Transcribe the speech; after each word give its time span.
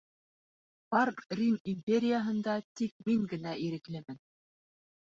Бар 0.95 1.11
Рим 1.41 1.59
империяһында 1.75 2.57
тик 2.81 3.07
мин 3.11 3.31
генә 3.37 3.57
иреклемен. 3.71 4.23